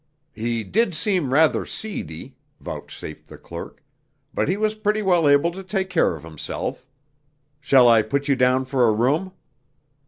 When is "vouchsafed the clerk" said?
2.59-3.83